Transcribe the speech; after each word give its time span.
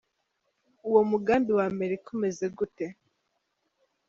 Uwo 0.87 1.01
mugambi 1.11 1.49
wa 1.57 1.63
Amerika 1.71 2.05
umeze 2.15 2.45
gute?. 2.57 2.85